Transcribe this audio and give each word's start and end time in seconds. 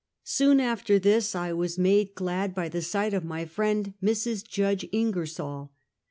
Soon 0.23 0.59
after 0.59 0.97
this, 0.97 1.35
I 1.35 1.53
was 1.53 1.77
made 1.77 2.15
glad 2.15 2.55
by 2.55 2.69
the 2.69 2.81
sight 2.81 3.13
of 3.13 3.23
my 3.23 3.45
friend, 3.45 3.93
Mrs. 4.01 4.43
Judge 4.43 4.83
Ingersol. 4.91 5.69